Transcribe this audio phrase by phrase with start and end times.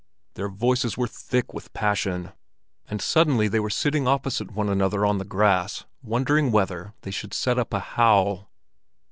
[0.33, 2.31] Their voices were thick with passion.
[2.89, 7.35] And suddenly they were sitting opposite one another on the grass wondering whether they should
[7.35, 8.49] set up a howl.